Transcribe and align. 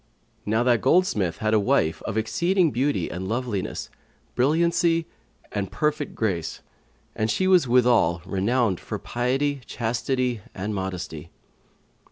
Now 0.47 0.63
that 0.63 0.81
goldsmith 0.81 1.37
had 1.37 1.53
a 1.53 1.59
wife 1.59 2.01
of 2.07 2.17
exceeding 2.17 2.71
beauty 2.71 3.07
and 3.11 3.27
loveliness, 3.27 3.91
brilliancy 4.33 5.05
and 5.51 5.71
perfect 5.71 6.15
grace; 6.15 6.61
and 7.15 7.29
she 7.29 7.47
was 7.47 7.67
withal 7.67 8.19
renowned 8.25 8.79
for 8.79 8.97
piety, 8.97 9.61
chastity 9.67 10.41
and 10.55 10.73
modesty. 10.73 11.29